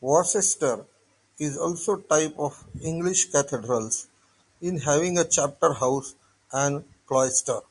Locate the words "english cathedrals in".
2.80-4.78